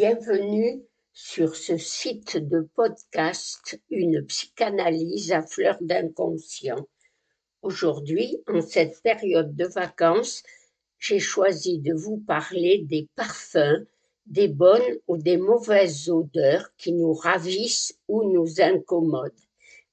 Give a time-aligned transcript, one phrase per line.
[0.00, 0.80] Bienvenue
[1.12, 6.86] sur ce site de podcast Une psychanalyse à fleur d'inconscient.
[7.62, 10.44] Aujourd'hui, en cette période de vacances,
[11.00, 13.88] j'ai choisi de vous parler des parfums,
[14.26, 19.48] des bonnes ou des mauvaises odeurs qui nous ravissent ou nous incommodent,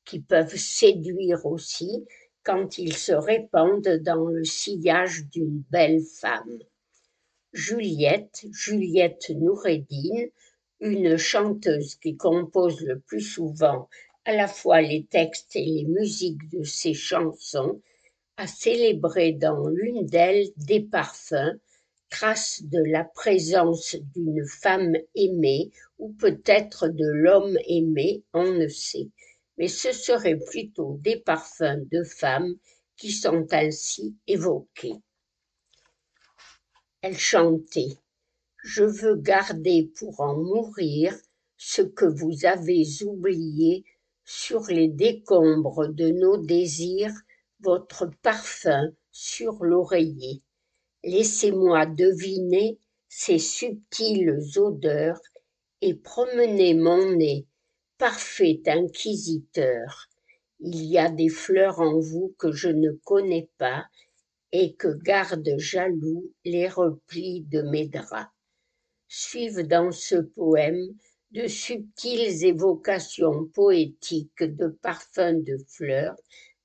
[0.05, 2.05] qui peuvent séduire aussi
[2.43, 6.59] quand ils se répandent dans le sillage d'une belle femme.
[7.55, 10.29] Juliette, Juliette Noureddine,
[10.81, 13.87] une chanteuse qui compose le plus souvent
[14.25, 17.81] à la fois les textes et les musiques de ses chansons,
[18.35, 21.57] a célébré dans l'une d'elles des parfums,
[22.09, 29.07] traces de la présence d'une femme aimée ou peut-être de l'homme aimé, on ne sait,
[29.57, 32.55] mais ce seraient plutôt des parfums de femmes
[32.97, 34.99] qui sont ainsi évoqués.
[37.07, 37.99] Elle chantait
[38.63, 41.15] Je veux garder pour en mourir
[41.55, 43.85] ce que vous avez oublié
[44.23, 47.13] sur les décombres de nos désirs,
[47.59, 50.41] votre parfum sur l'oreiller.
[51.03, 55.21] Laissez-moi deviner ces subtiles odeurs
[55.81, 57.45] et promener mon nez,
[57.99, 60.07] parfait inquisiteur.
[60.59, 63.85] Il y a des fleurs en vous que je ne connais pas
[64.57, 68.31] et que gardent jaloux les replis de mes draps.
[69.09, 70.95] Suivent dans ce poème
[71.31, 76.15] de subtiles évocations poétiques de parfums de fleurs,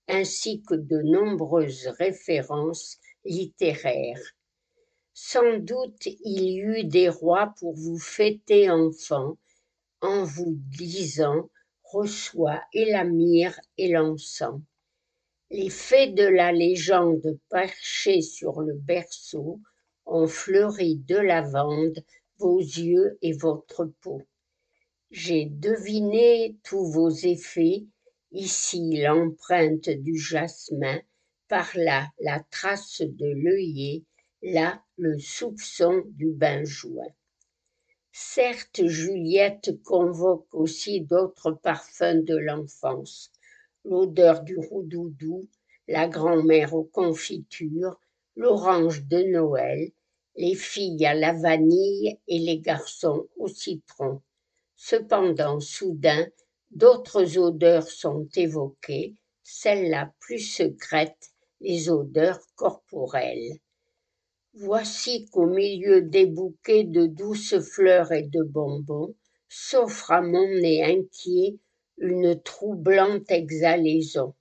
[0.06, 4.22] ainsi que de nombreuses références littéraires.
[5.12, 9.36] Sans doute il y eut des rois pour vous fêter enfant,
[10.00, 11.50] en vous disant
[11.82, 14.60] reçois et la myrrhe et l'encens.
[15.52, 19.58] Les fées de la légende perchées sur le berceau
[20.06, 22.04] ont fleuri de lavande
[22.38, 24.22] vos yeux et votre peau.
[25.10, 27.84] J'ai deviné tous vos effets,
[28.30, 31.00] ici l'empreinte du jasmin,
[31.48, 34.04] par là la trace de l'œillet,
[34.42, 37.08] là le soupçon du benjoin.
[38.12, 43.32] Certes, Juliette convoque aussi d'autres parfums de l'enfance,
[43.84, 45.48] l'odeur du roudoudou,
[45.88, 47.98] la grand-mère aux confitures,
[48.36, 49.91] l'orange de Noël,
[50.36, 54.22] les filles à la vanille et les garçons au citron.
[54.76, 56.26] Cependant, soudain,
[56.70, 61.30] d'autres odeurs sont évoquées, celles-là plus secrètes,
[61.60, 63.58] les odeurs corporelles.
[64.54, 69.14] Voici qu'au milieu des bouquets de douces fleurs et de bonbons,
[69.48, 71.58] s'offre à mon nez inquiet
[72.00, 74.34] une troublante exhalaison.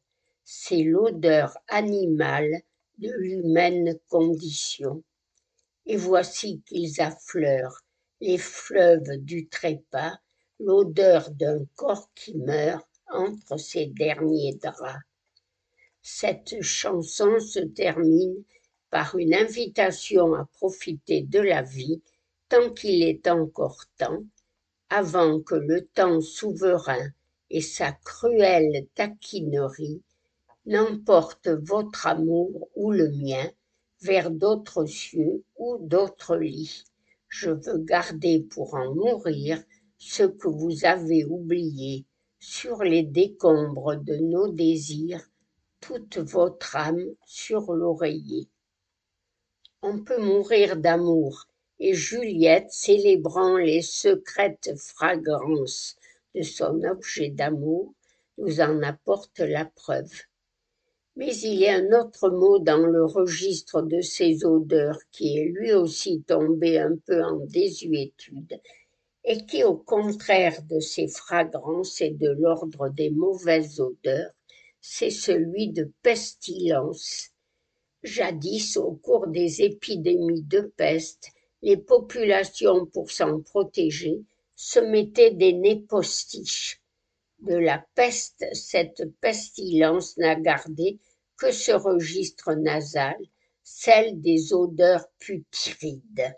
[0.45, 2.61] C'est l'odeur animale
[2.99, 5.03] de l'humaine condition.
[5.85, 7.83] Et voici qu'ils affleurent,
[8.21, 10.17] les fleuves du trépas,
[10.59, 15.03] l'odeur d'un corps qui meurt entre ses derniers draps.
[16.01, 18.41] Cette chanson se termine
[18.89, 22.01] par une invitation à profiter de la vie
[22.47, 24.23] tant qu'il est encore temps,
[24.89, 27.11] avant que le temps souverain
[27.49, 30.01] et sa cruelle taquinerie
[30.65, 33.49] n'emporte votre amour ou le mien
[34.01, 36.83] vers d'autres cieux ou d'autres lits.
[37.27, 39.63] Je veux garder pour en mourir
[39.97, 42.05] ce que vous avez oublié
[42.39, 45.29] sur les décombres de nos désirs,
[45.81, 48.47] toute votre âme sur l'oreiller.
[49.81, 51.47] On peut mourir d'amour,
[51.79, 55.95] et Juliette, célébrant les secrètes fragrances
[56.35, 57.93] de son objet d'amour
[58.37, 60.11] nous en apporte la preuve.
[61.15, 65.45] Mais il y a un autre mot dans le registre de ces odeurs qui est
[65.45, 68.59] lui aussi tombé un peu en désuétude
[69.25, 74.31] et qui, au contraire de ces fragrances et de l'ordre des mauvaises odeurs,
[74.79, 77.31] c'est celui de pestilence.
[78.01, 81.31] Jadis, au cours des épidémies de peste,
[81.61, 84.21] les populations, pour s'en protéger,
[84.61, 86.81] se mettaient des nez postiches.
[87.39, 90.99] De la peste, cette pestilence n'a gardé
[91.37, 93.15] que ce registre nasal,
[93.63, 96.35] celle des odeurs putrides.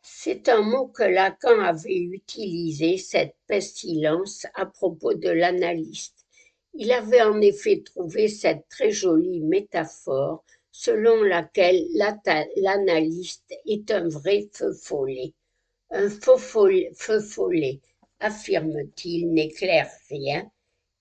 [0.00, 6.24] C'est un mot que Lacan avait utilisé, cette pestilence, à propos de l'analyste.
[6.72, 11.84] Il avait en effet trouvé cette très jolie métaphore selon laquelle
[12.56, 15.34] l'analyste est un vrai feu follet.
[15.94, 17.80] Un feu follet,
[18.18, 20.50] affirme-t-il, n'éclaire rien,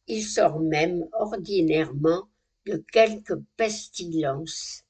[0.07, 2.27] il sort même ordinairement
[2.65, 4.83] de quelque pestilence.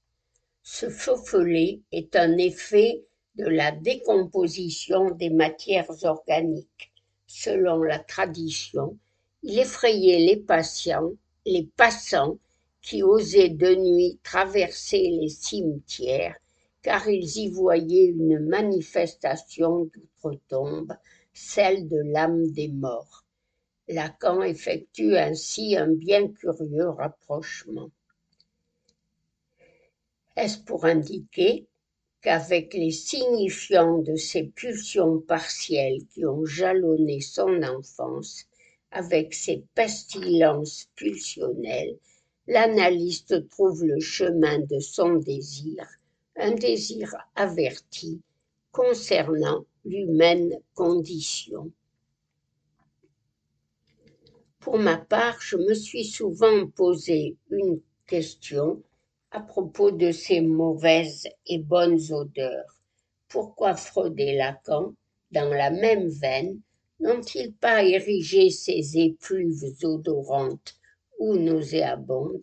[0.63, 3.03] Ce feu follet est un effet
[3.35, 6.91] de la décomposition des matières organiques.
[7.27, 8.97] Selon la tradition,
[9.43, 11.11] il effrayait les patients,
[11.45, 12.39] les passants
[12.81, 16.35] qui osaient de nuit traverser les cimetières,
[16.81, 20.93] car ils y voyaient une manifestation d'outre-tombe,
[21.33, 23.25] celle de l'âme des morts.
[23.87, 27.91] Lacan effectue ainsi un bien curieux rapprochement.
[30.35, 31.67] Est-ce pour indiquer
[32.21, 38.45] qu'avec les signifiants de ces pulsions partielles qui ont jalonné son enfance,
[38.91, 41.97] avec ses pestilences pulsionnelles,
[42.47, 45.87] l'analyste trouve le chemin de son désir,
[46.41, 48.19] un désir averti
[48.71, 51.71] concernant l'humaine condition.
[54.59, 58.81] Pour ma part, je me suis souvent posé une question
[59.29, 62.81] à propos de ces mauvaises et bonnes odeurs.
[63.27, 64.95] Pourquoi Freud et Lacan,
[65.31, 66.59] dans la même veine,
[66.99, 70.75] n'ont-ils pas érigé ces épluves odorantes
[71.19, 72.41] ou nauséabondes?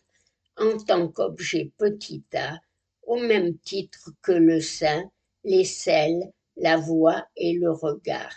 [0.56, 2.58] En tant qu'objet petit a,
[3.08, 5.10] au même titre que le sein,
[5.42, 8.36] les selles, la voix et le regard.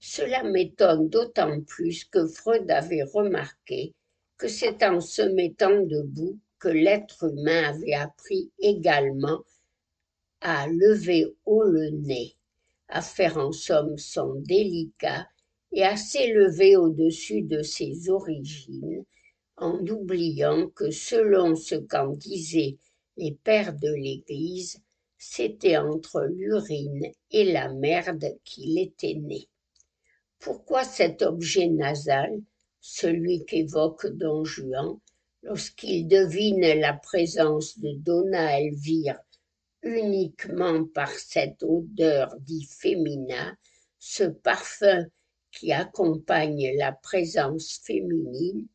[0.00, 3.92] Cela m'étonne d'autant plus que Freud avait remarqué
[4.38, 9.44] que c'est en se mettant debout que l'être humain avait appris également
[10.40, 12.34] à lever haut le nez,
[12.88, 15.28] à faire en somme son délicat
[15.70, 19.04] et à s'élever au-dessus de ses origines,
[19.56, 22.78] en oubliant que selon ce qu'en disaient
[23.16, 24.80] les pères de l'Église,
[25.18, 29.48] c'était entre l'urine et la merde qu'il était né.
[30.38, 32.40] Pourquoi cet objet nasal,
[32.80, 34.98] celui qu'évoque Don Juan,
[35.42, 39.18] lorsqu'il devine la présence de Donna Elvire
[39.82, 43.56] uniquement par cette odeur dit féminin,
[43.98, 45.06] ce parfum
[45.50, 48.66] qui accompagne la présence féminine,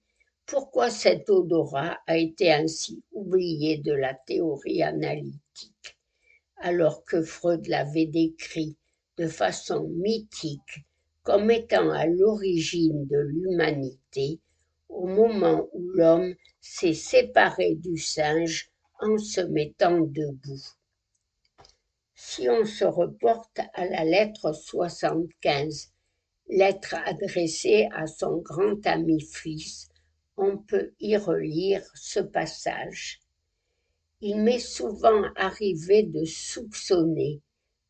[0.48, 5.98] pourquoi cet odorat a été ainsi oublié de la théorie analytique,
[6.56, 8.78] alors que Freud l'avait décrit
[9.18, 10.86] de façon mythique
[11.22, 14.40] comme étant à l'origine de l'humanité
[14.88, 18.72] au moment où l'homme s'est séparé du singe
[19.02, 20.64] en se mettant debout?
[22.16, 25.92] Si on se reporte à la lettre 75,
[26.48, 29.90] lettre adressée à son grand ami fils,
[30.38, 33.20] on peut y relire ce passage.
[34.22, 37.42] Il m'est souvent arrivé de soupçonner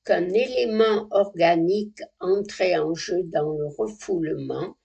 [0.05, 4.77] qu'un élément organique entrait en jeu dans le refoulement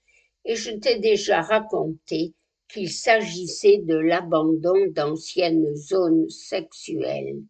[0.44, 2.34] et je t'ai déjà raconté
[2.68, 7.42] qu'il s'agissait de l'abandon d'anciennes zones sexuelles.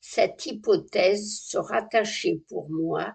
[0.00, 3.14] Cette hypothèse se rattachait pour moi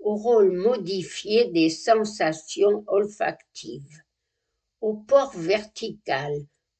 [0.00, 4.02] au rôle modifié des sensations olfactives,
[4.82, 6.32] au port vertical,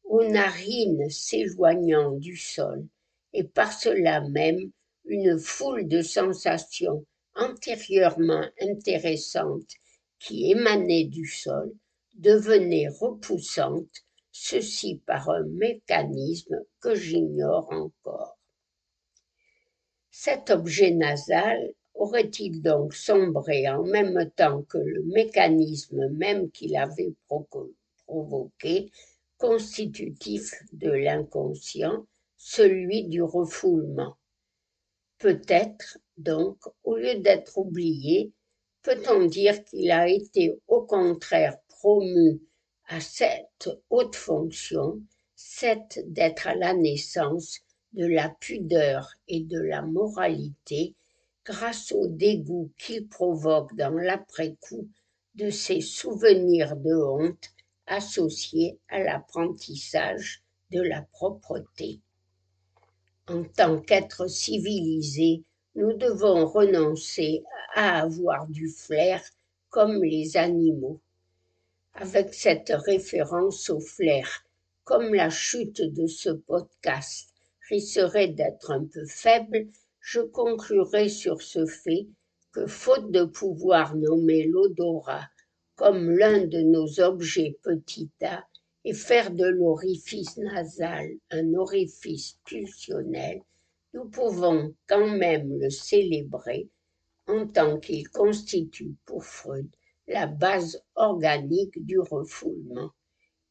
[0.03, 2.85] aux narines s'éloignant du sol,
[3.33, 4.73] et par cela même
[5.05, 7.07] une foule de sensations
[7.37, 9.71] antérieurement intéressantes
[10.19, 11.73] qui émanait du sol
[12.15, 18.37] devenait repoussante, ceci par un mécanisme que j'ignore encore.
[20.11, 27.15] Cet objet nasal aurait-il donc sombré en même temps que le mécanisme même qu'il avait
[28.07, 28.91] provoqué,
[29.39, 32.07] constitutif de l'inconscient,
[32.37, 34.17] celui du refoulement.
[35.19, 38.33] Peut-être donc, au lieu d'être oublié,
[38.83, 42.41] peut-on dire qu'il a été au contraire promu
[42.89, 45.01] à cette haute fonction,
[45.35, 47.61] cette d'être à la naissance
[47.93, 50.95] de la pudeur et de la moralité
[51.45, 54.89] grâce au dégoût qu'il provoque dans l'après-coup
[55.35, 57.52] de ces souvenirs de honte
[57.87, 62.01] associés à l'apprentissage de la propreté.
[63.29, 67.43] En tant qu'être civilisé, nous devons renoncer
[67.75, 69.23] à avoir du flair
[69.69, 71.01] comme les animaux.
[71.95, 74.45] Avec cette référence au flair,
[74.85, 77.31] comme la chute de ce podcast
[77.69, 79.69] risquerait d'être un peu faible,
[80.01, 82.07] je conclurai sur ce fait
[82.53, 85.29] que faute de pouvoir nommer l'odorat
[85.77, 88.47] comme l'un de nos objets petit a
[88.85, 93.43] et faire de l'orifice nasal un orifice pulsionnel,
[93.95, 96.69] nous pouvons quand même le célébrer
[97.27, 99.69] en tant qu'il constitue pour Freud
[100.09, 102.91] la base organique du refoulement.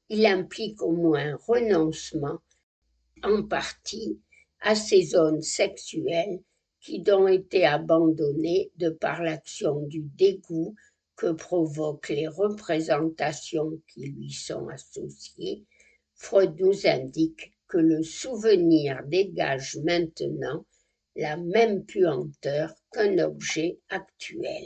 [0.10, 2.40] Il implique au moins renoncement,
[3.24, 4.20] en partie,
[4.60, 6.42] à ces zones sexuelles
[6.82, 10.76] qui ont été abandonnés de par l'action du dégoût
[11.22, 15.68] que provoquent les représentations qui lui sont associées,
[16.16, 20.66] Freud nous indique que le souvenir dégage maintenant
[21.16, 24.66] la même puanteur qu'un objet actuel.